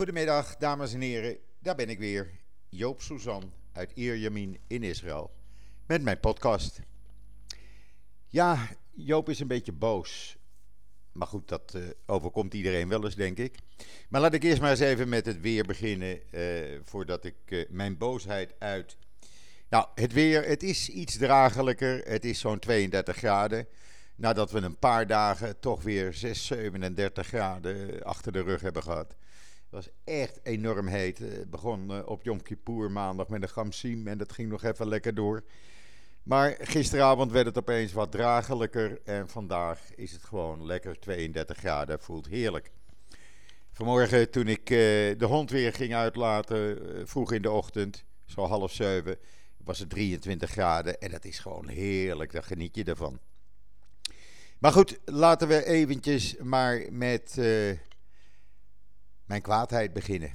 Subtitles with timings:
[0.00, 1.38] Goedemiddag, dames en heren.
[1.58, 2.30] Daar ben ik weer,
[2.68, 5.30] Joop Suzan uit Ierjamin in Israël.
[5.86, 6.80] Met mijn podcast.
[8.28, 10.36] Ja, Joop is een beetje boos.
[11.12, 13.54] Maar goed, dat uh, overkomt iedereen wel eens, denk ik.
[14.08, 16.20] Maar laat ik eerst maar eens even met het weer beginnen.
[16.30, 18.96] Uh, voordat ik uh, mijn boosheid uit.
[19.68, 22.04] Nou, het weer, het is iets dragelijker.
[22.04, 23.66] Het is zo'n 32 graden.
[24.14, 29.14] Nadat we een paar dagen toch weer 6, 37 graden achter de rug hebben gehad.
[29.70, 31.18] Het was echt enorm heet.
[31.18, 35.14] Het begon op Yom Kippur maandag met een gamsim en dat ging nog even lekker
[35.14, 35.44] door.
[36.22, 42.00] Maar gisteravond werd het opeens wat dragelijker en vandaag is het gewoon lekker 32 graden.
[42.00, 42.70] Voelt heerlijk.
[43.72, 49.18] Vanmorgen toen ik de hond weer ging uitlaten, vroeg in de ochtend, zo half zeven,
[49.64, 52.32] was het 23 graden en dat is gewoon heerlijk.
[52.32, 53.18] Daar geniet je ervan.
[54.58, 57.40] Maar goed, laten we eventjes maar met
[59.30, 60.32] mijn kwaadheid beginnen.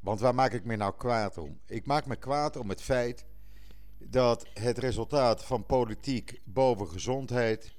[0.00, 1.60] Want waar maak ik me nou kwaad om?
[1.66, 3.24] Ik maak me kwaad om het feit
[3.98, 7.74] dat het resultaat van politiek boven gezondheid,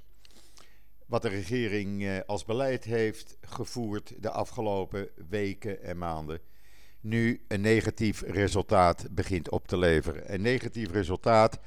[1.06, 6.40] wat de regering uh, als beleid heeft gevoerd de afgelopen weken en maanden,
[7.02, 10.34] nu een negatief resultaat begint op te leveren.
[10.34, 11.60] Een negatief resultaat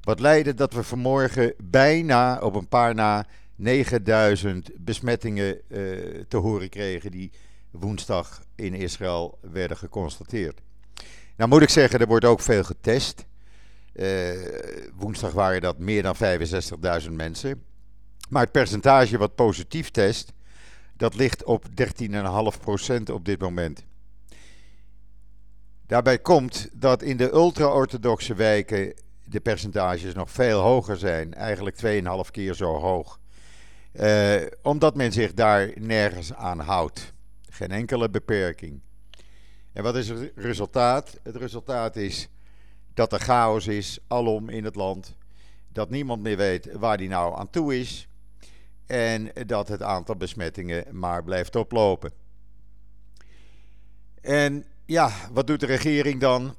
[0.00, 6.68] wat leidde dat we vanmorgen bijna op een paar na 9000 besmettingen uh, te horen
[6.68, 7.32] kregen die
[7.70, 10.60] woensdag in Israël werden geconstateerd.
[11.36, 13.24] Nou moet ik zeggen, er wordt ook veel getest.
[13.94, 14.30] Uh,
[14.94, 16.16] woensdag waren dat meer dan
[17.02, 17.64] 65.000 mensen.
[18.28, 20.32] Maar het percentage wat positief test,
[20.96, 23.84] dat ligt op 13,5% op dit moment.
[25.86, 31.34] Daarbij komt dat in de ultra-orthodoxe wijken de percentages nog veel hoger zijn.
[31.34, 31.76] Eigenlijk
[32.24, 33.18] 2,5 keer zo hoog.
[33.92, 37.12] Uh, omdat men zich daar nergens aan houdt.
[37.60, 38.80] Geen enkele beperking.
[39.72, 41.20] En wat is het resultaat?
[41.22, 42.28] Het resultaat is
[42.94, 45.16] dat er chaos is, alom in het land.
[45.68, 48.08] Dat niemand meer weet waar die nou aan toe is.
[48.86, 52.12] En dat het aantal besmettingen maar blijft oplopen.
[54.20, 56.54] En ja, wat doet de regering dan?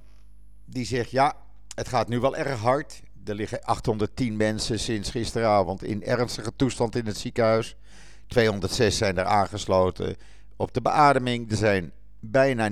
[0.65, 1.35] Die zegt ja,
[1.75, 3.01] het gaat nu wel erg hard.
[3.25, 7.75] Er liggen 810 mensen sinds gisteravond in ernstige toestand in het ziekenhuis.
[8.27, 10.15] 206 zijn er aangesloten
[10.61, 11.51] op de beademing.
[11.51, 12.69] Er zijn bijna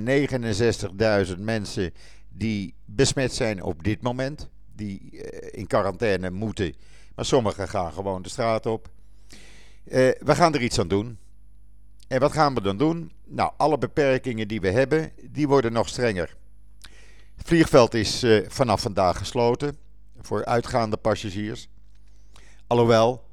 [1.28, 1.94] 69.000 mensen
[2.30, 4.50] die besmet zijn op dit moment.
[4.76, 5.12] Die
[5.52, 6.76] in quarantaine moeten.
[7.16, 8.90] Maar sommigen gaan gewoon de straat op.
[9.86, 11.18] Uh, we gaan er iets aan doen.
[12.08, 13.12] En wat gaan we dan doen?
[13.26, 16.36] Nou, alle beperkingen die we hebben, die worden nog strenger.
[17.36, 19.78] Het vliegveld is uh, vanaf vandaag gesloten
[20.22, 21.70] voor uitgaande passagiers.
[22.68, 23.29] Alhoewel,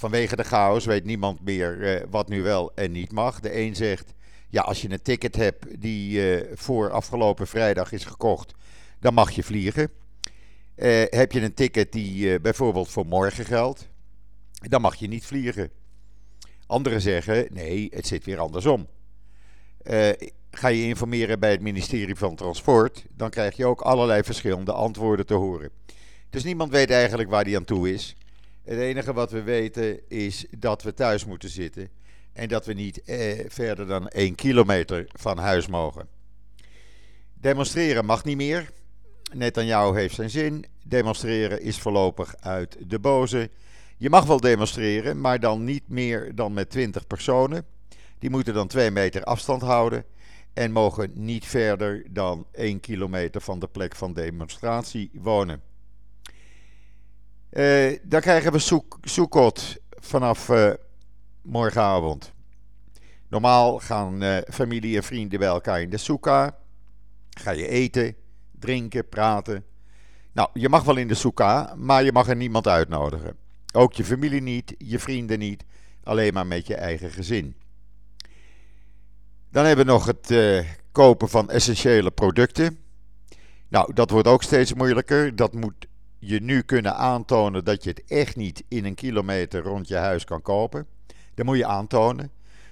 [0.00, 3.40] vanwege de chaos weet niemand meer uh, wat nu wel en niet mag.
[3.40, 4.14] De een zegt,
[4.48, 8.54] ja, als je een ticket hebt die uh, voor afgelopen vrijdag is gekocht,
[9.00, 9.90] dan mag je vliegen.
[11.10, 13.88] heb je een ticket die bijvoorbeeld voor morgen geldt,
[14.52, 15.70] dan mag je niet vliegen.
[16.66, 18.86] Anderen zeggen, nee, het zit weer andersom.
[20.50, 25.26] Ga je informeren bij het ministerie van Transport, dan krijg je ook allerlei verschillende antwoorden
[25.26, 25.70] te horen.
[26.30, 28.16] Dus niemand weet eigenlijk waar die aan toe is.
[28.70, 31.88] Het enige wat we weten is dat we thuis moeten zitten
[32.32, 36.08] en dat we niet eh, verder dan één kilometer van huis mogen.
[37.34, 38.70] Demonstreren mag niet meer.
[39.32, 40.64] Net aan jou heeft zijn zin.
[40.84, 43.50] Demonstreren is voorlopig uit de boze.
[43.96, 47.64] Je mag wel demonstreren, maar dan niet meer dan met 20 personen.
[48.18, 50.04] Die moeten dan 2 meter afstand houden
[50.52, 55.69] en mogen niet verder dan 1 kilometer van de plek van demonstratie wonen.
[57.52, 60.72] Uh, dan krijgen we soek, Soekot vanaf uh,
[61.42, 62.32] morgenavond.
[63.28, 66.56] Normaal gaan uh, familie en vrienden bij elkaar in de soeka.
[67.30, 68.14] Ga je eten,
[68.58, 69.64] drinken, praten.
[70.32, 73.36] Nou, je mag wel in de soeka, maar je mag er niemand uitnodigen.
[73.72, 75.64] Ook je familie niet, je vrienden niet,
[76.02, 77.54] alleen maar met je eigen gezin.
[79.50, 80.34] Dan hebben we nog het
[80.92, 82.78] kopen van essentiële producten.
[83.68, 85.36] Nou, dat wordt ook steeds moeilijker.
[85.36, 85.86] Dat moet
[86.20, 90.24] je nu kunnen aantonen dat je het echt niet in een kilometer rond je huis
[90.24, 90.86] kan kopen.
[91.34, 92.30] Dan moet je aantonen.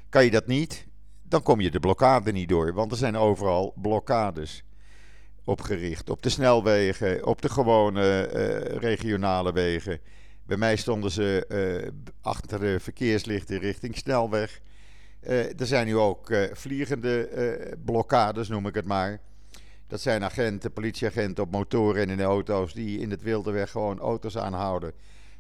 [0.09, 0.87] Kan je dat niet,
[1.23, 4.65] dan kom je de blokkade niet door, want er zijn overal blokkades
[5.45, 6.11] opgericht.
[6.11, 10.01] Op de snelwegen, op de gewone uh, regionale wegen.
[10.47, 14.61] Bij mij stonden ze uh, achter de verkeerslichten richting snelweg.
[15.23, 17.29] Uh, er zijn nu ook vliegende
[17.85, 19.21] blokkades, noem ik het maar.
[19.89, 23.99] Dat zijn agenten, politieagenten op motoren en in auto's die in het wilde weg gewoon
[23.99, 24.93] auto's aanhouden.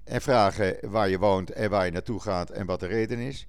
[0.05, 3.47] En vragen waar je woont en waar je naartoe gaat en wat de reden is.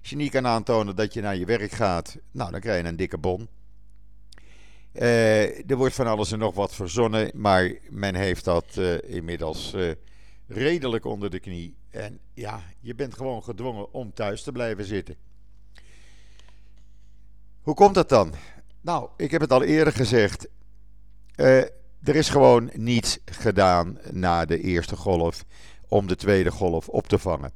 [0.00, 2.88] Als je niet kan aantonen dat je naar je werk gaat, nou, dan krijg je
[2.88, 3.48] een dikke bon.
[4.92, 9.74] Uh, er wordt van alles en nog wat verzonnen, maar men heeft dat uh, inmiddels
[9.74, 9.92] uh,
[10.46, 11.76] redelijk onder de knie.
[11.90, 15.16] En ja, je bent gewoon gedwongen om thuis te blijven zitten.
[17.62, 18.34] Hoe komt dat dan?
[18.86, 20.48] Nou, ik heb het al eerder gezegd.
[21.34, 21.70] er
[22.02, 25.44] is gewoon niets gedaan na de eerste golf
[25.88, 27.52] om de tweede golf op te vangen.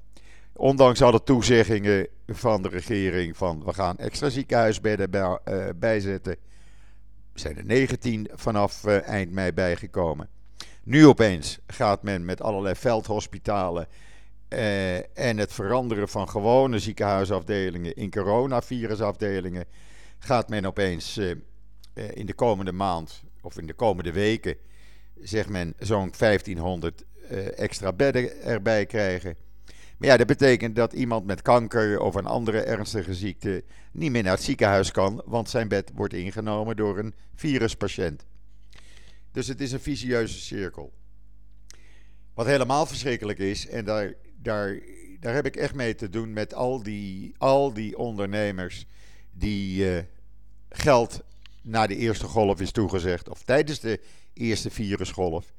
[0.53, 6.37] Ondanks alle toezeggingen van de regering van we gaan extra ziekenhuisbedden bij, uh, bijzetten,
[7.35, 10.29] zijn er 19 vanaf uh, eind mei bijgekomen.
[10.83, 13.87] Nu opeens gaat men met allerlei veldhospitalen
[15.15, 19.65] en het veranderen van gewone ziekenhuisafdelingen in coronavirusafdelingen,
[20.21, 21.17] gaat men opeens
[21.95, 24.57] in de komende maand of in de komende weken,
[25.21, 27.05] zegt men, zo'n 1500
[27.57, 29.37] extra bedden erbij krijgen.
[29.97, 34.23] Maar ja, dat betekent dat iemand met kanker of een andere ernstige ziekte niet meer
[34.23, 38.27] naar het ziekenhuis kan, want zijn bed wordt ingenomen door een viruspatiënt.
[39.33, 40.93] Dus het is een visieuze cirkel.
[42.35, 44.81] Wat helemaal verschrikkelijk is, en daar, daar,
[45.21, 48.87] daar heb ik echt mee te doen met al die, al die ondernemers
[49.41, 50.03] die uh,
[50.69, 51.21] geld
[51.63, 54.01] na de eerste golf is toegezegd, of tijdens de
[54.33, 55.53] eerste virusgolf.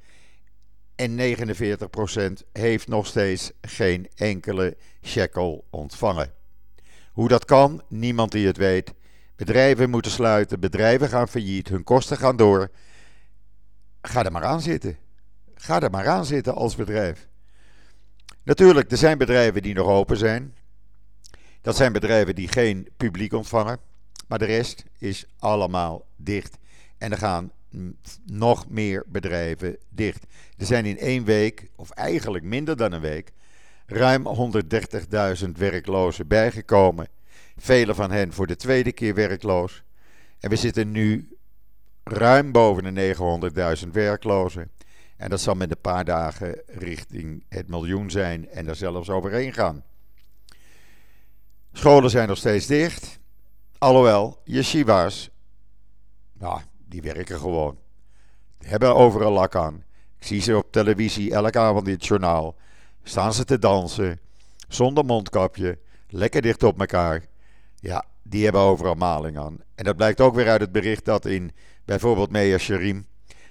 [0.96, 6.34] En 49% heeft nog steeds geen enkele shekel ontvangen.
[7.12, 8.94] Hoe dat kan, niemand die het weet.
[9.36, 12.72] Bedrijven moeten sluiten, bedrijven gaan failliet, hun kosten gaan door.
[14.02, 14.98] Ga er maar aan zitten.
[15.56, 17.28] Ga er maar aan zitten als bedrijf.
[18.44, 20.56] Natuurlijk, er zijn bedrijven die nog open zijn.
[21.62, 23.80] Dat zijn bedrijven die geen publiek ontvangen.
[24.28, 26.58] Maar de rest is allemaal dicht.
[26.98, 27.52] En er gaan
[28.26, 30.26] nog meer bedrijven dicht.
[30.58, 33.32] Er zijn in één week, of eigenlijk minder dan een week,
[33.86, 34.52] ruim
[35.44, 37.08] 130.000 werklozen bijgekomen.
[37.58, 39.84] Vele van hen voor de tweede keer werkloos.
[40.40, 41.38] En we zitten nu
[42.04, 43.16] ruim boven de
[43.86, 44.72] 900.000 werklozen.
[45.18, 49.54] En dat zal met een paar dagen richting het miljoen zijn en er zelfs overheen
[49.54, 49.84] gaan.
[51.74, 53.20] Scholen zijn nog steeds dicht.
[53.78, 55.30] Alhoewel, yeshivas,
[56.34, 57.78] nou, die werken gewoon.
[58.58, 59.84] Die hebben overal lak aan.
[60.20, 62.56] Ik zie ze op televisie elke avond in het journaal.
[63.04, 64.20] Staan ze te dansen,
[64.68, 65.78] zonder mondkapje,
[66.10, 67.26] lekker dicht op elkaar.
[67.80, 69.58] Ja, die hebben overal maling aan.
[69.76, 71.52] En dat blijkt ook weer uit het bericht dat in
[71.86, 73.06] bijvoorbeeld Mea Sharim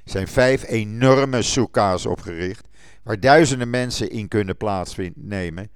[0.04, 2.68] zijn vijf enorme soeka's opgericht.
[3.02, 5.70] Waar duizenden mensen in kunnen plaatsnemen.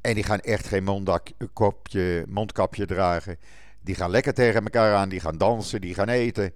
[0.00, 3.38] En die gaan echt geen mondkapje, mondkapje dragen.
[3.80, 6.52] Die gaan lekker tegen elkaar aan, die gaan dansen, die gaan eten.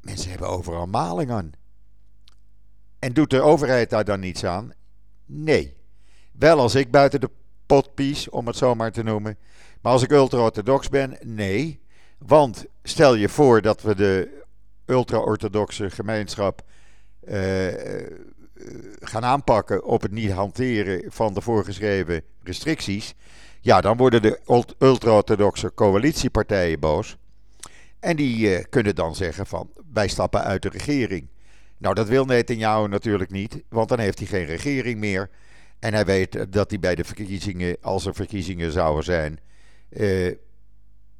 [0.00, 1.52] Mensen hebben overal maling aan.
[2.98, 4.72] En doet de overheid daar dan niets aan?
[5.26, 5.76] Nee.
[6.32, 7.30] Wel als ik buiten de
[7.66, 9.38] pot pies, om het zo maar te noemen.
[9.80, 11.80] Maar als ik ultra-orthodox ben, nee.
[12.18, 14.42] Want stel je voor dat we de
[14.86, 16.62] ultra-orthodoxe gemeenschap
[17.28, 17.68] uh,
[19.00, 23.14] gaan aanpakken op het niet hanteren van de voorgeschreven restricties.
[23.60, 24.40] Ja, dan worden de
[24.78, 27.16] ultra-orthodoxe coalitiepartijen boos.
[28.00, 31.28] En die uh, kunnen dan zeggen van wij stappen uit de regering.
[31.78, 35.30] Nou, dat wil Netanyahu natuurlijk niet, want dan heeft hij geen regering meer.
[35.78, 39.38] En hij weet dat hij bij de verkiezingen, als er verkiezingen zouden zijn,
[39.90, 40.32] uh,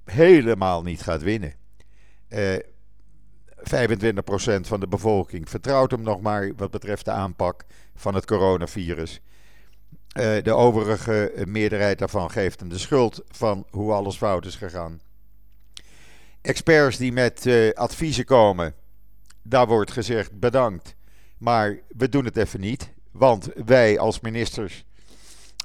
[0.04, 1.54] helemaal niet gaat winnen.
[2.28, 2.62] Uh, eh,
[3.62, 9.20] 25% van de bevolking vertrouwt hem nog maar wat betreft de aanpak van het coronavirus.
[10.12, 15.00] Uh, de overige meerderheid daarvan geeft hem de schuld van hoe alles fout is gegaan.
[16.40, 18.74] Experts die met uh, adviezen komen,
[19.42, 20.94] daar wordt gezegd bedankt.
[21.38, 24.84] Maar we doen het even niet, want wij als ministers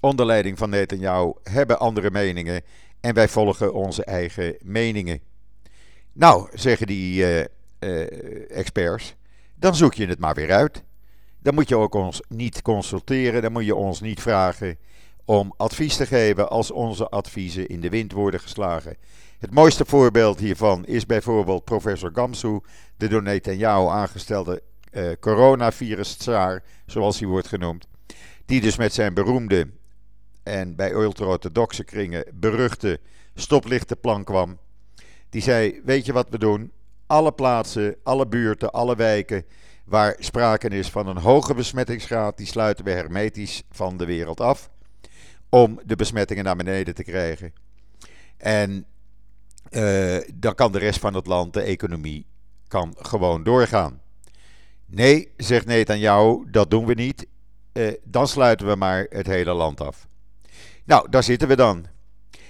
[0.01, 2.61] onder leiding van Netanyahu hebben andere meningen
[2.99, 5.19] en wij volgen onze eigen meningen.
[6.13, 7.23] Nou, zeggen die
[7.79, 9.15] uh, experts,
[9.55, 10.83] dan zoek je het maar weer uit.
[11.43, 14.77] Dan moet je ook ons niet consulteren, dan moet je ons niet vragen
[15.25, 18.97] om advies te geven als onze adviezen in de wind worden geslagen.
[19.39, 22.59] Het mooiste voorbeeld hiervan is bijvoorbeeld professor Gamsu,
[22.97, 27.87] de door Netanyahu aangestelde uh, coronavirus-tsaar, zoals hij wordt genoemd.
[28.45, 29.69] Die dus met zijn beroemde
[30.43, 32.99] en bij ultra-orthodoxe kringen beruchte
[33.35, 34.57] stoplichtenplan kwam.
[35.29, 36.71] Die zei: Weet je wat we doen?
[37.07, 39.45] Alle plaatsen, alle buurten, alle wijken
[39.83, 44.69] waar sprake is van een hoge besmettingsgraad, die sluiten we hermetisch van de wereld af.
[45.49, 47.53] Om de besmettingen naar beneden te krijgen.
[48.37, 48.85] En
[49.69, 52.25] uh, dan kan de rest van het land, de economie,
[52.67, 54.01] kan gewoon doorgaan.
[54.85, 57.27] Nee, zegt Netanyahu, dat doen we niet.
[57.73, 60.07] Uh, dan sluiten we maar het hele land af.
[60.83, 61.85] Nou, daar zitten we dan.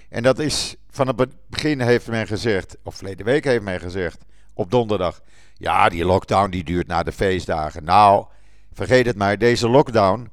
[0.10, 4.26] En dat is van het begin heeft men gezegd, of verleden week heeft men gezegd,
[4.54, 5.22] op donderdag.
[5.64, 7.84] Ja, die lockdown die duurt na de feestdagen.
[7.84, 8.26] Nou,
[8.74, 10.30] vergeet het maar, deze lockdown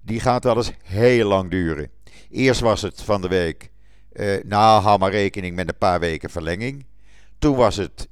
[0.00, 1.90] die gaat wel eens heel lang duren.
[2.30, 3.70] Eerst was het van de week,
[4.12, 6.86] uh, nou hou maar rekening met een paar weken verlenging.
[7.38, 8.08] Toen was het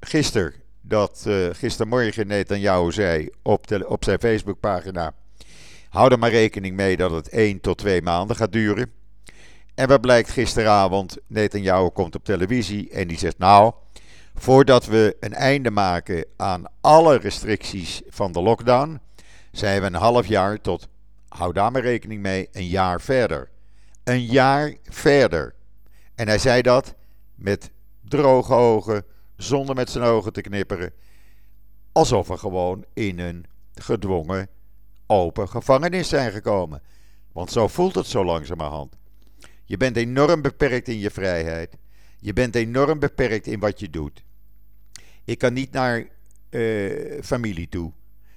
[0.00, 5.14] gisteren dat uh, gistermorgen Netanyahu zei op, de, op zijn Facebookpagina...
[5.88, 8.92] hou er maar rekening mee dat het 1 tot 2 maanden gaat duren.
[9.74, 11.16] En wat blijkt gisteravond?
[11.26, 13.38] Netanyahu komt op televisie en die zegt...
[13.38, 13.72] nou,
[14.34, 19.00] voordat we een einde maken aan alle restricties van de lockdown...
[19.50, 20.88] zijn we een half jaar tot,
[21.28, 23.50] hou daar maar rekening mee, een jaar verder.
[24.04, 25.54] Een jaar verder.
[26.14, 26.94] En hij zei dat
[27.34, 27.70] met
[28.08, 29.04] droge ogen,
[29.36, 30.92] zonder met zijn ogen te knipperen.
[31.92, 34.48] Alsof we gewoon in een gedwongen
[35.06, 36.82] open gevangenis zijn gekomen.
[37.32, 38.96] Want zo voelt het zo langzamerhand.
[39.64, 41.76] Je bent enorm beperkt in je vrijheid.
[42.22, 44.24] Je bent enorm beperkt in wat je doet.
[45.24, 46.08] Ik kan niet naar
[46.50, 47.92] uh, familie toe.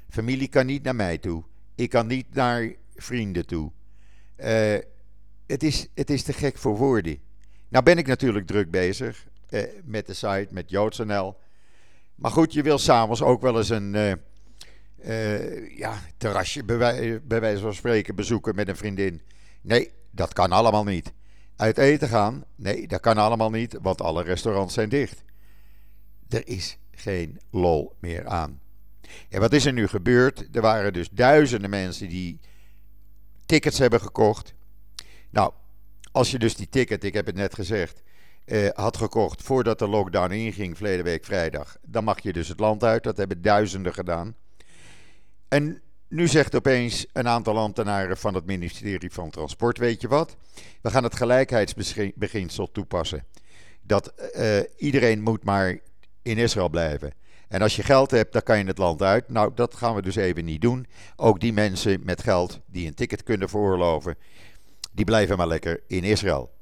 [0.09, 1.43] Familie kan niet naar mij toe.
[1.75, 3.71] Ik kan niet naar vrienden toe.
[4.37, 4.77] Uh,
[5.47, 7.19] het, is, het is te gek voor woorden.
[7.67, 11.37] Nou ben ik natuurlijk druk bezig uh, met de site, met JoodsNL.
[12.15, 14.19] Maar goed, je wil s'avonds ook wel eens een
[15.77, 19.21] ja, terrasje bij, bij wijze van spreken bezoeken met een vriendin.
[19.61, 21.13] Nee, dat kan allemaal niet.
[21.55, 22.43] Uit eten gaan?
[22.55, 25.23] Nee, dat kan allemaal niet, want alle restaurants zijn dicht.
[26.29, 28.61] Er is geen lol meer aan.
[29.29, 30.47] En wat is er nu gebeurd?
[30.55, 32.39] Er waren dus duizenden mensen die
[33.45, 34.53] tickets hebben gekocht.
[35.29, 35.53] Nou,
[36.11, 38.03] als je dus die ticket, ik heb het net gezegd,
[38.45, 42.59] eh, had gekocht voordat de lockdown inging, verleden week vrijdag, dan mag je dus het
[42.59, 43.03] land uit.
[43.03, 44.35] Dat hebben duizenden gedaan.
[45.47, 45.81] En
[46.15, 50.35] nu zegt opeens een aantal ambtenaren van het ministerie van Transport: Weet je wat?
[50.81, 53.25] We gaan het gelijkheidsbeginsel toepassen.
[53.81, 55.79] Dat uh, iedereen moet maar
[56.21, 57.13] in Israël blijven.
[57.47, 59.29] En als je geld hebt, dan kan je het land uit.
[59.29, 60.87] Nou, dat gaan we dus even niet doen.
[61.15, 64.17] Ook die mensen met geld die een ticket kunnen veroorloven,
[64.91, 66.53] die blijven maar lekker in Israël.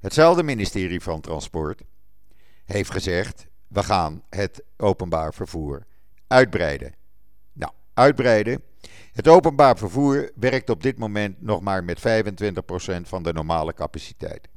[0.00, 1.82] Hetzelfde ministerie van Transport
[2.64, 5.86] heeft gezegd: we gaan het openbaar vervoer
[6.26, 6.94] uitbreiden
[7.98, 8.62] uitbreiden.
[9.12, 12.02] Het openbaar vervoer werkt op dit moment nog maar met 25%
[13.02, 14.48] van de normale capaciteit.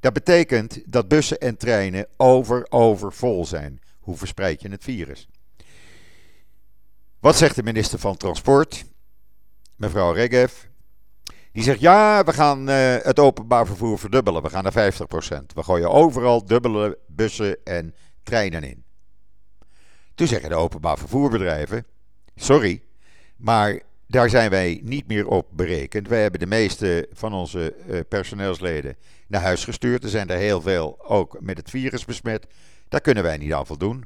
[0.00, 3.80] Dat betekent dat bussen en treinen over overvol zijn.
[4.00, 5.28] Hoe verspreid je het virus?
[7.20, 8.84] Wat zegt de minister van Transport,
[9.76, 10.52] mevrouw Regev?
[11.52, 14.42] Die zegt ja, we gaan uh, het openbaar vervoer verdubbelen.
[14.42, 14.96] We gaan naar 50%.
[15.54, 18.84] We gooien overal dubbele bussen en treinen in.
[20.14, 21.86] Toen zeggen de openbaar vervoerbedrijven:
[22.42, 22.82] Sorry,
[23.36, 26.08] maar daar zijn wij niet meer op berekend.
[26.08, 28.96] Wij hebben de meeste van onze uh, personeelsleden
[29.26, 30.04] naar huis gestuurd.
[30.04, 32.46] Er zijn er heel veel ook met het virus besmet.
[32.88, 34.04] Daar kunnen wij niet aan voldoen.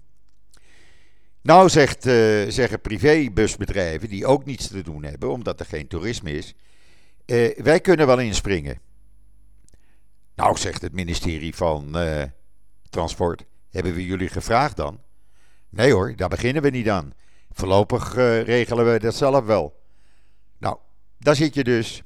[1.43, 2.13] Nou zegt, uh,
[2.49, 6.55] zeggen privébusbedrijven die ook niets te doen hebben, omdat er geen toerisme is.
[7.27, 8.81] Uh, wij kunnen wel inspringen.
[10.35, 11.97] Nou, zegt het ministerie van
[12.91, 13.45] Transport.
[13.71, 15.01] Hebben we jullie gevraagd dan?
[15.69, 17.13] Nee hoor, daar beginnen we niet aan.
[17.57, 19.81] Voorlopig uh, regelen we dat zelf wel.
[20.59, 20.79] Nou,
[21.19, 22.03] daar zit je dus.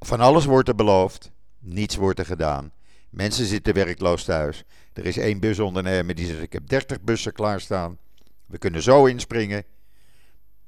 [0.00, 2.72] Van alles wordt er beloofd, niets wordt er gedaan.
[3.10, 4.64] Mensen zitten werkloos thuis.
[4.92, 7.98] Er is één busondernemer die zegt: Ik heb 30 bussen klaarstaan.
[8.46, 9.64] We kunnen zo inspringen.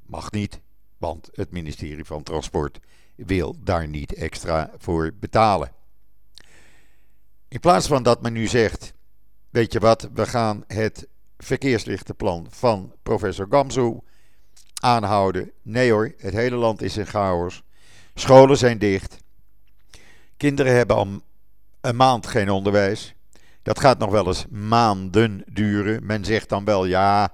[0.03, 0.61] Mag niet,
[0.99, 2.79] want het ministerie van Transport
[3.15, 5.73] wil daar niet extra voor betalen.
[7.49, 8.93] In plaats van dat men nu zegt:
[9.51, 13.99] Weet je wat, we gaan het verkeerslichtenplan van professor Gamzu
[14.81, 15.53] aanhouden.
[15.63, 17.63] Nee hoor, het hele land is in chaos.
[18.15, 19.17] Scholen zijn dicht.
[20.37, 21.21] Kinderen hebben al
[21.81, 23.15] een maand geen onderwijs.
[23.63, 26.07] Dat gaat nog wel eens maanden duren.
[26.07, 27.33] Men zegt dan wel ja,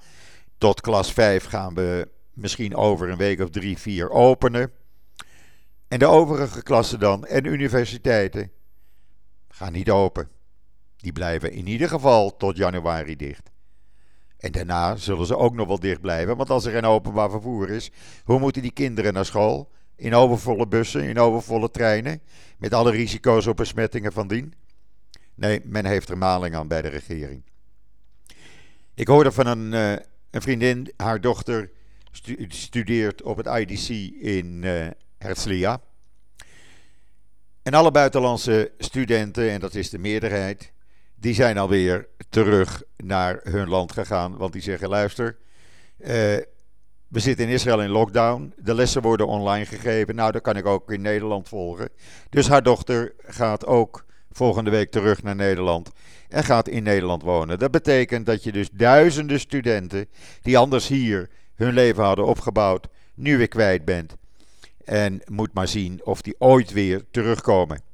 [0.58, 4.70] tot klas 5 gaan we misschien over een week of drie, vier openen.
[5.88, 8.50] En de overige klassen dan en universiteiten
[9.48, 10.28] gaan niet open.
[10.96, 13.51] Die blijven in ieder geval tot januari dicht.
[14.42, 16.36] En daarna zullen ze ook nog wel dicht blijven.
[16.36, 17.90] Want als er geen openbaar vervoer is,
[18.24, 19.70] hoe moeten die kinderen naar school?
[19.96, 22.20] In overvolle bussen, in overvolle treinen.
[22.58, 24.54] Met alle risico's op besmettingen van dien.
[25.34, 27.42] Nee, men heeft er maling aan bij de regering.
[28.94, 31.70] Ik hoorde van een, uh, een vriendin, haar dochter
[32.48, 33.88] studeert op het IDC
[34.20, 35.74] in uh.
[37.62, 40.72] En alle buitenlandse studenten, en dat is de meerderheid,
[41.22, 44.36] die zijn alweer terug naar hun land gegaan.
[44.36, 45.36] Want die zeggen: luister,
[45.98, 46.08] uh,
[47.08, 48.52] we zitten in Israël in lockdown.
[48.56, 50.14] De lessen worden online gegeven.
[50.14, 51.88] Nou, dat kan ik ook in Nederland volgen.
[52.30, 55.90] Dus haar dochter gaat ook volgende week terug naar Nederland.
[56.28, 57.58] En gaat in Nederland wonen.
[57.58, 60.06] Dat betekent dat je dus duizenden studenten.
[60.42, 62.86] die anders hier hun leven hadden opgebouwd.
[63.14, 64.16] nu weer kwijt bent.
[64.84, 67.91] En moet maar zien of die ooit weer terugkomen.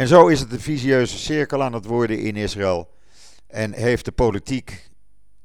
[0.00, 2.90] En zo is het een visieuze cirkel aan het worden in Israël.
[3.46, 4.90] En heeft de politiek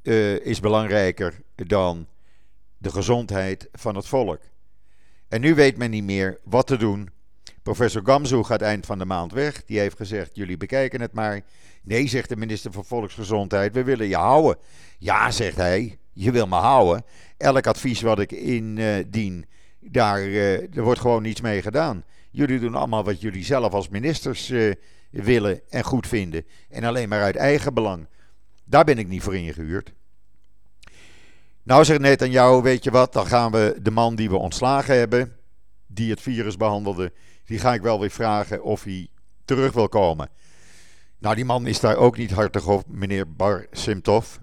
[0.04, 2.08] uh, is belangrijker dan
[2.78, 4.40] de gezondheid van het volk.
[5.28, 7.10] En nu weet men niet meer wat te doen.
[7.64, 9.64] Professor Gamzu gaat eind van de maand weg.
[9.66, 11.42] Die heeft gezegd: jullie bekijken het maar.
[11.84, 14.58] Nee, zegt de minister van Volksgezondheid, we willen je houden.
[14.98, 17.06] Ja, zegt hij, je wil me houden.
[17.38, 19.46] Elk advies wat ik indien,
[19.80, 22.04] daar uh, er wordt gewoon niets mee gedaan.
[22.36, 24.74] Jullie doen allemaal wat jullie zelf als ministers uh,
[25.10, 26.46] willen en goed vinden.
[26.70, 28.08] En alleen maar uit eigen belang.
[28.66, 29.94] Daar ben ik niet voor ingehuurd.
[31.64, 35.36] Nou zegt Netanyahu, weet je wat, dan gaan we de man die we ontslagen hebben,
[35.88, 37.14] die het virus behandelde,
[37.46, 39.08] die ga ik wel weer vragen of hij
[39.46, 40.30] terug wil komen.
[41.20, 44.38] Nou, die man is daar ook niet hartig op, meneer Bar Simtov.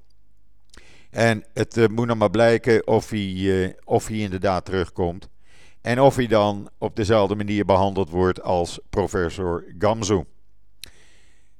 [1.10, 5.28] En het uh, moet nog maar blijken of hij, uh, of hij inderdaad terugkomt.
[5.82, 10.24] En of hij dan op dezelfde manier behandeld wordt als professor Gamzu.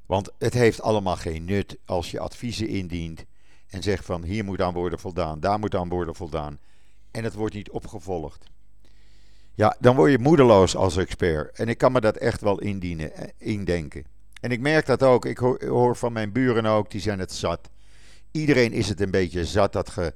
[0.07, 3.25] Want het heeft allemaal geen nut als je adviezen indient
[3.69, 6.59] en zegt van hier moet aan worden voldaan, daar moet aan worden voldaan.
[7.11, 8.50] En het wordt niet opgevolgd.
[9.55, 11.57] Ja, dan word je moedeloos als expert.
[11.57, 14.05] En ik kan me dat echt wel indienen, eh, indenken.
[14.41, 15.25] En ik merk dat ook.
[15.26, 17.71] Ik hoor, van mijn buren ook, die zijn het zat.
[18.31, 20.14] Iedereen is het een beetje zat dat ge,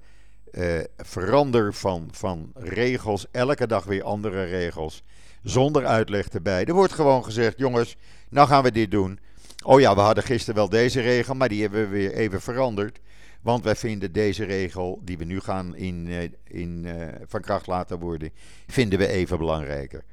[0.52, 3.26] uh, verander van, van regels.
[3.30, 5.02] Elke dag weer andere regels.
[5.42, 6.64] Zonder uitleg erbij.
[6.64, 7.96] Er wordt gewoon gezegd: jongens,
[8.28, 9.18] nou gaan we dit doen.
[9.64, 13.00] Oh ja, we hadden gisteren wel deze regel, maar die hebben we weer even veranderd.
[13.42, 17.66] Want wij vinden deze regel, die we nu gaan in, eh, in, uh, van kracht
[17.66, 18.30] laten worden,
[18.66, 20.04] vinden we even belangrijker.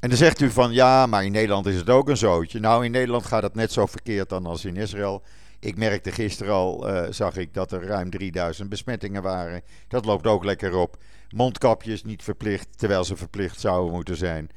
[0.00, 2.60] En dan zegt u van ja, maar in Nederland is het ook een zootje.
[2.60, 5.22] Nou, in Nederland gaat het net zo verkeerd dan als in Israël.
[5.60, 9.62] Ik merkte gisteren al, uh, zag ik dat er ruim 3000 besmettingen waren.
[9.88, 10.96] Dat loopt ook lekker op.
[11.30, 14.50] Mondkapjes niet verplicht, terwijl ze verplicht zouden moeten zijn.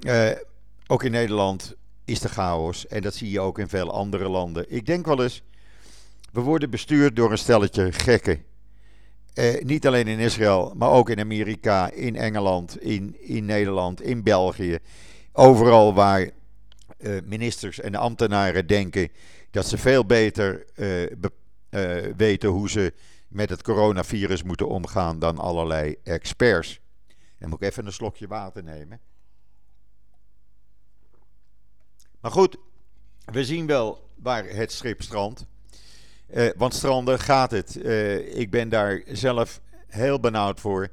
[0.00, 0.30] Uh,
[0.86, 1.74] ook in Nederland
[2.04, 2.86] is de chaos.
[2.86, 4.64] En dat zie je ook in veel andere landen.
[4.68, 5.42] Ik denk wel eens,
[6.32, 8.44] we worden bestuurd door een stelletje gekken.
[9.34, 14.22] Eh, niet alleen in Israël, maar ook in Amerika, in Engeland, in, in Nederland, in
[14.22, 14.78] België.
[15.32, 16.30] Overal waar
[17.24, 19.10] ministers en ambtenaren denken
[19.56, 21.32] dat ze veel beter uh, be,
[22.16, 22.92] weten hoe ze
[23.28, 26.80] met het coronavirus moeten omgaan dan allerlei experts.
[27.38, 29.00] En moet ik even een slokje water nemen.
[32.20, 32.56] Maar goed,
[33.24, 35.46] we zien wel waar het schip strandt.
[36.34, 37.76] Uh, want stranden gaat het.
[38.34, 40.88] Ik ben daar zelf heel benauwd voor.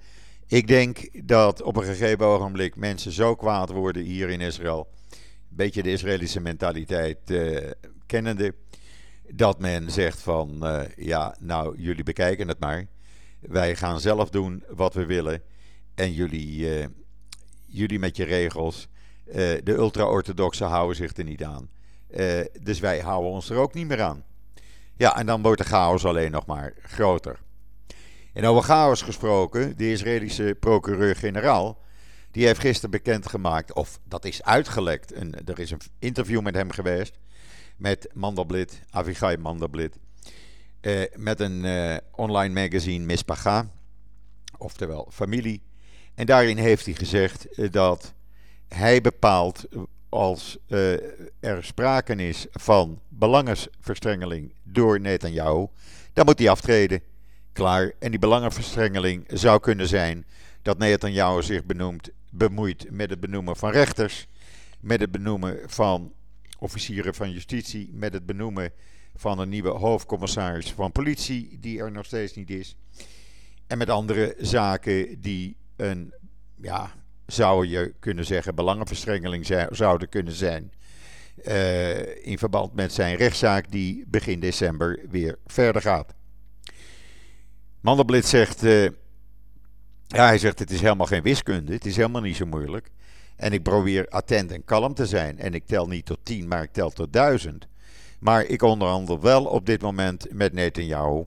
[0.47, 4.87] Ik denk dat op een gegeven ogenblik mensen zo kwaad worden hier in Israël.
[5.55, 7.71] Beetje de Israëlische mentaliteit uh,
[8.05, 8.55] kennende.
[9.29, 10.63] Dat men zegt van,
[10.95, 12.85] ja, nou, jullie bekijken het maar.
[13.39, 15.41] Wij gaan zelf doen wat we willen.
[15.95, 16.67] En jullie,
[17.65, 18.87] jullie met je regels.
[19.63, 21.69] de ultra-orthodoxen houden zich er niet aan.
[22.61, 24.23] dus wij houden ons er ook niet meer aan.
[24.95, 27.39] Ja, en dan wordt de chaos alleen nog maar groter.
[28.33, 31.77] En over chaos gesproken, de Israëlische procureur-generaal,
[32.33, 36.71] die heeft gisteren bekendgemaakt, of dat is uitgelekt, en er is een interview met hem
[36.71, 37.19] geweest,
[37.77, 39.97] met Mandelblit, Avigai Mandelblit,
[40.81, 43.69] eh, met een eh, online magazine Mispaga,
[44.57, 45.61] oftewel familie.
[46.15, 48.13] En daarin heeft hij gezegd eh, dat
[48.67, 49.65] hij bepaalt
[50.09, 50.57] als
[51.39, 55.67] er sprake is van belangenverstrengeling door Netanyahu,
[56.13, 57.01] dan moet hij aftreden.
[57.51, 57.91] Klaar.
[57.99, 60.25] En die belangenverstrengeling zou kunnen zijn
[60.63, 64.27] dat Netanyahu zich benoemt, bemoeit met het benoemen van rechters,
[64.79, 66.13] met het benoemen van
[66.59, 68.71] officieren van justitie, met het benoemen
[69.15, 72.75] van een nieuwe hoofdcommissaris van politie, die er nog steeds niet is.
[73.67, 76.13] En met andere zaken die een
[76.61, 76.91] ja,
[77.25, 80.71] zou je kunnen zeggen, belangenverstrengeling zouden kunnen zijn.
[81.47, 86.13] Uh, in verband met zijn rechtszaak die begin december weer verder gaat.
[87.81, 88.89] Mandelblit zegt, uh,
[90.13, 92.91] ja, hij zegt het is helemaal geen wiskunde, het is helemaal niet zo moeilijk.
[93.35, 95.39] En ik probeer attent en kalm te zijn.
[95.39, 97.67] En ik tel niet tot tien, maar ik tel tot duizend.
[98.19, 101.25] Maar ik onderhandel wel op dit moment met Netanyahu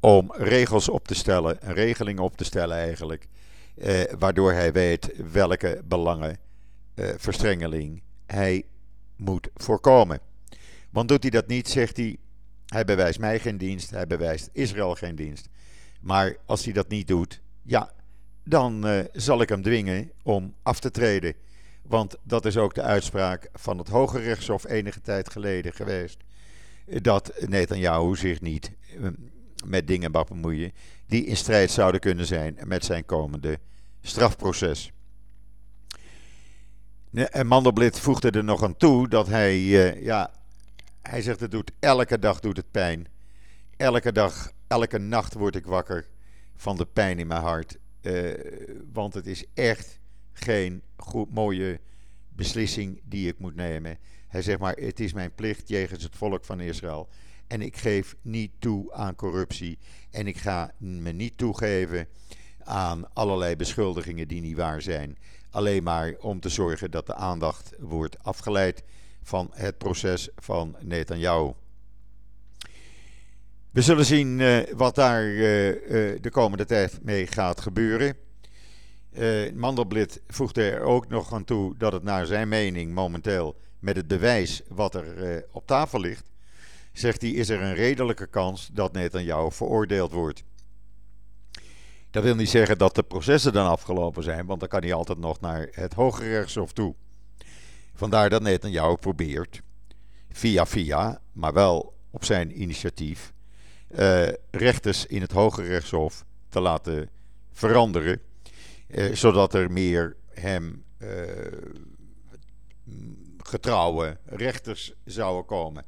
[0.00, 3.26] om regels op te stellen, een regeling op te stellen eigenlijk,
[3.74, 8.02] eh, waardoor hij weet welke belangenverstrengeling eh,
[8.36, 8.64] hij
[9.16, 10.20] moet voorkomen.
[10.90, 12.16] Want doet hij dat niet, zegt hij,
[12.66, 15.48] hij bewijst mij geen dienst, hij bewijst Israël geen dienst.
[16.00, 17.92] Maar als hij dat niet doet, ja,
[18.44, 21.34] dan uh, zal ik hem dwingen om af te treden.
[21.82, 26.16] Want dat is ook de uitspraak van het Hoge Rechtshof enige tijd geleden geweest.
[26.86, 29.08] Dat Netanyahu zich niet uh,
[29.64, 30.72] met dingen bemoeien
[31.06, 33.58] die in strijd zouden kunnen zijn met zijn komende
[34.00, 34.92] strafproces.
[37.12, 39.60] En Mandelblit voegde er nog aan toe dat hij,
[40.00, 40.30] ja,
[41.02, 43.06] hij zegt het doet elke dag doet het pijn.
[43.76, 46.06] Elke dag, elke nacht word ik wakker
[46.56, 47.78] van de pijn in mijn hart.
[48.02, 48.32] Uh,
[48.92, 50.00] want het is echt
[50.32, 51.80] geen goed, mooie
[52.28, 53.98] beslissing die ik moet nemen.
[54.28, 57.08] Hij zegt maar, het is mijn plicht jegens het volk van Israël.
[57.46, 59.78] En ik geef niet toe aan corruptie.
[60.10, 62.08] En ik ga me niet toegeven
[62.58, 65.18] aan allerlei beschuldigingen die niet waar zijn.
[65.50, 68.82] Alleen maar om te zorgen dat de aandacht wordt afgeleid
[69.22, 71.52] van het proces van Netanyahu.
[73.72, 78.16] We zullen zien uh, wat daar uh, uh, de komende tijd mee gaat gebeuren.
[79.54, 84.06] Mandelblit voegde er ook nog aan toe dat het naar zijn mening momenteel met het
[84.06, 86.30] bewijs wat er op tafel ligt,
[86.92, 90.42] zegt hij, is er een redelijke kans dat Netanyahu veroordeeld wordt.
[92.10, 95.18] Dat wil niet zeggen dat de processen dan afgelopen zijn, want dan kan hij altijd
[95.18, 96.94] nog naar het Hoge Rechtshof toe.
[97.94, 99.62] Vandaar dat Netanyahu probeert,
[100.30, 103.32] via via, maar wel op zijn initiatief,
[103.98, 107.08] uh, rechters in het Hoge Rechtshof te laten
[107.52, 108.20] veranderen,
[108.88, 111.08] uh, zodat er meer hem uh,
[113.38, 115.84] getrouwe rechters zouden komen.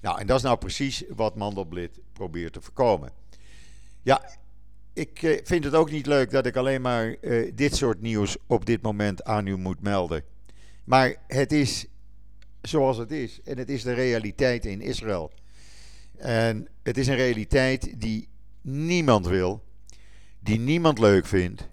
[0.00, 3.12] Nou, en dat is nou precies wat Mandelblit probeert te voorkomen.
[4.02, 4.36] Ja,
[4.92, 7.16] ik vind het ook niet leuk dat ik alleen maar
[7.54, 10.22] dit soort nieuws op dit moment aan u moet melden.
[10.84, 11.86] Maar het is
[12.62, 13.40] zoals het is.
[13.44, 15.32] En het is de realiteit in Israël.
[16.18, 18.28] En het is een realiteit die
[18.60, 19.64] niemand wil,
[20.40, 21.68] die niemand leuk vindt,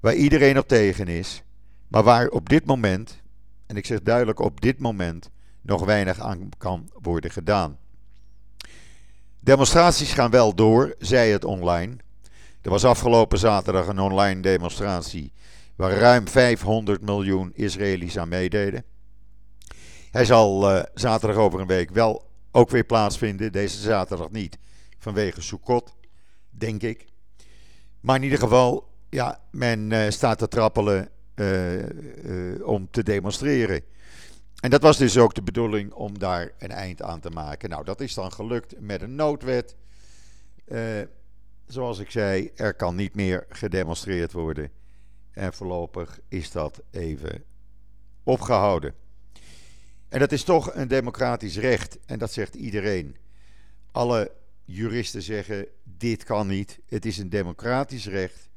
[0.00, 1.42] waar iedereen op tegen is,
[1.88, 3.22] maar waar op dit moment,
[3.66, 7.78] en ik zeg duidelijk op dit moment, nog weinig aan kan worden gedaan.
[9.40, 11.96] Demonstraties gaan wel door, zei het online.
[12.62, 15.32] Er was afgelopen zaterdag een online demonstratie
[15.76, 18.84] waar ruim 500 miljoen Israëli's aan meededen.
[20.10, 23.52] Hij zal uh, zaterdag over een week wel ook weer plaatsvinden.
[23.52, 24.58] Deze zaterdag niet,
[24.98, 25.94] vanwege Sukkot,
[26.50, 27.06] denk ik.
[28.00, 33.82] Maar in ieder geval, ja, men uh, staat te trappelen uh, om te demonstreren.
[34.60, 37.68] En dat was dus ook de bedoeling om daar een eind aan te maken.
[37.68, 39.76] Nou, dat is dan gelukt met een noodwet.
[41.66, 44.70] zoals ik zei, er kan niet meer gedemonstreerd worden.
[45.32, 47.44] En voorlopig is dat even
[48.22, 48.94] opgehouden.
[50.12, 51.98] En dat is toch een democratisch recht.
[52.06, 53.16] En dat zegt iedereen.
[53.92, 54.32] Alle
[54.64, 56.78] juristen zeggen: dit kan niet.
[56.86, 58.48] Het is een democratisch recht.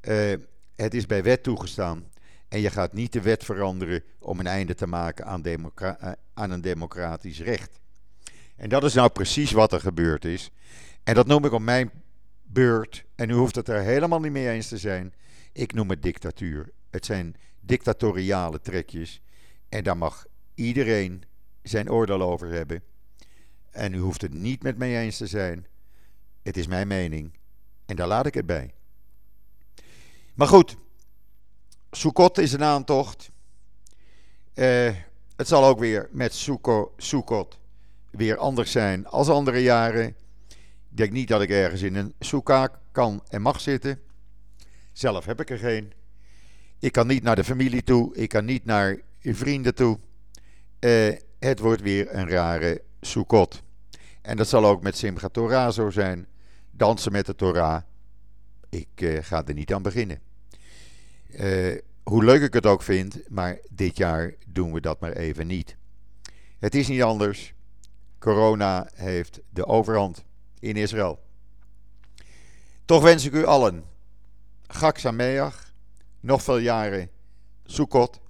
[0.00, 0.32] Uh,
[0.76, 2.08] het is bij wet toegestaan.
[2.48, 5.92] En je gaat niet de wet veranderen om een einde te maken aan, uh,
[6.34, 7.80] aan een democratisch recht.
[8.56, 10.50] En dat is nou precies wat er gebeurd is.
[11.02, 11.90] En dat noem ik op mijn
[12.42, 13.04] beurt.
[13.14, 15.14] En u hoeft het er helemaal niet mee eens te zijn.
[15.52, 16.72] Ik noem het dictatuur.
[16.90, 19.22] Het zijn dictatoriale trekjes.
[19.68, 21.24] En daar mag iedereen
[21.62, 22.82] zijn oordeel over hebben.
[23.70, 25.66] En u hoeft het niet met mij eens te zijn.
[26.42, 27.32] Het is mijn mening.
[27.86, 28.74] En daar laat ik het bij.
[30.34, 30.76] Maar goed,
[31.90, 33.30] Sukkot is een aantocht.
[34.54, 34.90] Uh,
[35.36, 36.34] het zal ook weer met
[36.96, 37.58] Sukkot
[38.10, 40.06] weer anders zijn als andere jaren.
[40.90, 44.00] Ik denk niet dat ik ergens in een soeka kan en mag zitten.
[44.92, 45.92] Zelf heb ik er geen.
[46.78, 48.16] Ik kan niet naar de familie toe.
[48.16, 49.98] Ik kan niet naar vrienden toe.
[50.84, 53.62] Uh, het wordt weer een rare Sukkot.
[54.22, 56.26] En dat zal ook met Simchat Torah zo zijn.
[56.70, 57.82] Dansen met de Torah.
[58.68, 60.20] Ik uh, ga er niet aan beginnen.
[61.30, 65.46] Uh, hoe leuk ik het ook vind, maar dit jaar doen we dat maar even
[65.46, 65.76] niet.
[66.58, 67.54] Het is niet anders.
[68.18, 70.24] Corona heeft de overhand
[70.58, 71.22] in Israël.
[72.84, 73.84] Toch wens ik u allen
[74.66, 75.72] Gak Sameach,
[76.20, 77.10] nog veel jaren
[77.64, 78.20] Sukkot.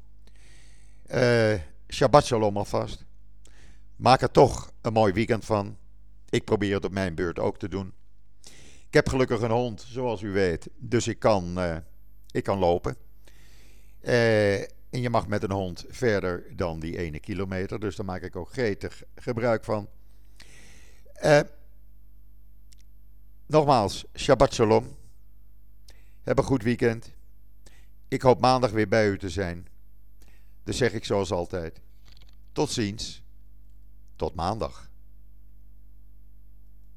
[1.15, 1.55] Uh,
[1.93, 3.05] Shabbat Shalom alvast.
[3.97, 5.77] Maak er toch een mooi weekend van.
[6.29, 7.93] Ik probeer het op mijn beurt ook te doen.
[8.87, 10.69] Ik heb gelukkig een hond, zoals u weet.
[10.77, 11.77] Dus ik kan, uh,
[12.31, 12.97] ik kan lopen.
[14.03, 17.81] Uh, en je mag met een hond verder dan die ene kilometer.
[17.81, 19.89] Dus daar maak ik ook gretig gebruik van.
[21.25, 21.41] Uh,
[23.47, 24.97] nogmaals, Shabbat Shalom.
[26.23, 27.13] Heb een goed weekend.
[28.09, 29.67] Ik hoop maandag weer bij u te zijn.
[30.65, 31.81] Dus zeg ik zoals altijd.
[32.53, 33.23] Tot ziens.
[34.17, 34.91] Tot maandag.